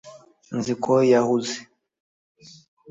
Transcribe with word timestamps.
nzi 0.57 0.73
ko 0.83 0.93
yahuze 1.11 1.57